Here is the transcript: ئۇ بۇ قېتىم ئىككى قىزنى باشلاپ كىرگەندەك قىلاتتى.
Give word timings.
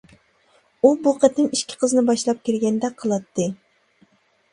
ئۇ 0.81 0.89
بۇ 1.01 1.11
قېتىم 1.23 1.49
ئىككى 1.57 1.77
قىزنى 1.83 2.03
باشلاپ 2.07 2.39
كىرگەندەك 2.49 2.97
قىلاتتى. 3.05 3.47